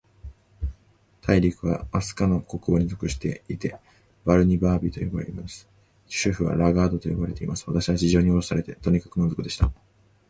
[1.21, 3.77] 大陸は、飛島の国王に属していて、
[4.25, 5.69] バルニバービといわれています。
[6.09, 7.65] 首府はラガードと呼ばれています。
[7.67, 9.71] 私は地上におろされて、とにかく満足でした。